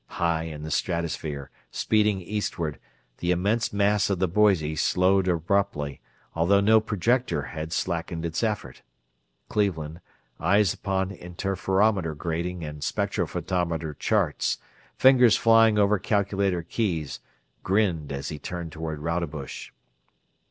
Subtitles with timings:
[0.17, 2.79] High in the stratosphere, speeding eastward,
[3.19, 6.01] the immense mass of the Boise slowed abruptly,
[6.33, 8.81] although no projector had slackened its effort.
[9.47, 10.01] Cleveland,
[10.39, 14.57] eyes upon interferometer grating and spectrophotometer charts,
[14.97, 17.19] fingers flying over calculator keys,
[17.61, 19.69] grinned as he turned toward Rodebush.